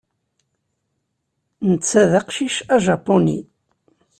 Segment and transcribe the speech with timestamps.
[1.69, 3.39] Netta d aqcic ajapuni.